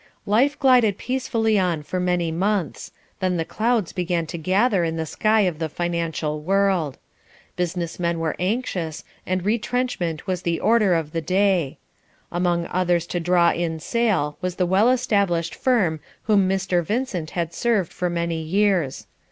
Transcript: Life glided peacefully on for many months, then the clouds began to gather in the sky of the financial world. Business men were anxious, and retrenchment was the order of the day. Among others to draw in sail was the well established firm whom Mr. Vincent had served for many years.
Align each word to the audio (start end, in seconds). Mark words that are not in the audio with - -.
Life 0.25 0.57
glided 0.57 0.97
peacefully 0.97 1.59
on 1.59 1.83
for 1.83 1.99
many 1.99 2.31
months, 2.31 2.91
then 3.19 3.37
the 3.37 3.45
clouds 3.45 3.93
began 3.93 4.25
to 4.25 4.37
gather 4.39 4.83
in 4.83 4.95
the 4.95 5.05
sky 5.05 5.41
of 5.41 5.59
the 5.59 5.69
financial 5.69 6.41
world. 6.41 6.97
Business 7.55 7.99
men 7.99 8.17
were 8.17 8.35
anxious, 8.39 9.03
and 9.27 9.45
retrenchment 9.45 10.25
was 10.25 10.41
the 10.41 10.59
order 10.59 10.95
of 10.95 11.11
the 11.11 11.21
day. 11.21 11.77
Among 12.31 12.65
others 12.65 13.05
to 13.05 13.19
draw 13.19 13.51
in 13.51 13.79
sail 13.79 14.39
was 14.41 14.55
the 14.55 14.65
well 14.65 14.89
established 14.89 15.53
firm 15.53 15.99
whom 16.23 16.49
Mr. 16.49 16.83
Vincent 16.83 17.29
had 17.37 17.53
served 17.53 17.93
for 17.93 18.09
many 18.09 18.41
years. 18.41 19.05